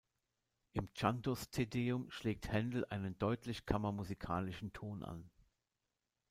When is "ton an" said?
4.73-5.29